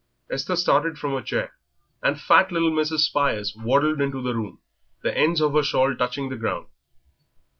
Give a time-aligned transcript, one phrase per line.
[0.31, 1.53] Esther started up from her chair,
[2.01, 3.01] and fat little Mrs.
[3.01, 4.59] Spires waddled into the room,
[5.03, 6.65] the ends of her shawl touching the ground.